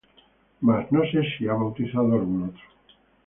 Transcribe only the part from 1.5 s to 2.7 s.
bautizado algún otro.